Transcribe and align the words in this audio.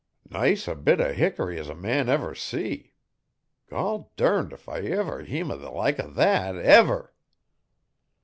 Nice 0.31 0.67
a 0.67 0.73
bit 0.73 0.99
o' 0.99 1.13
hickory 1.13 1.59
as 1.59 1.69
a 1.69 1.75
man 1.75 2.09
ever 2.09 2.33
see. 2.33 2.93
Gol' 3.69 4.11
durned 4.15 4.51
if 4.51 4.67
I 4.67 4.79
ever 4.79 5.21
heem 5.21 5.51
o' 5.51 5.57
the 5.57 5.69
like 5.69 5.99
o' 5.99 6.09
that, 6.09 6.55
ever.' 6.55 7.13